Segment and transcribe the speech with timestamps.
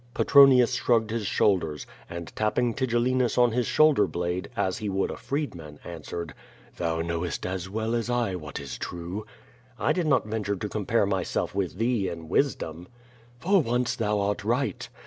[0.15, 5.15] Petronius shrugged his shoulders, and, tapping Tigellinus on his shoulder blade, as he would a
[5.15, 6.33] freedman, answered:
[6.77, 9.27] "Thou knowest as well as I what is true."
[9.77, 12.87] "I did not venture to compare myself with thee in wisdom."
[13.37, 14.89] "For once thou art right.